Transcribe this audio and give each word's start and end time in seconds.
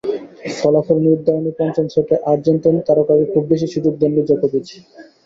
ফলাফল 0.57 0.97
নির্ধারণী 1.05 1.51
পঞ্চম 1.57 1.85
সেটে 1.93 2.15
আর্জেন্টাইন 2.31 2.77
তারকাকে 2.87 3.25
খুব 3.33 3.43
বেশি 3.51 3.67
সুযোগ 3.73 3.93
দেননি 4.01 4.21
জকোভিচ। 4.29 4.67